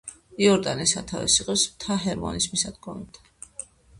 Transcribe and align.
იორდანე 0.45 0.87
სათავეს 0.91 1.35
იღებს 1.43 1.65
მთა 1.75 1.97
ჰერმონის 2.07 2.47
მისადგომებთან. 2.53 3.69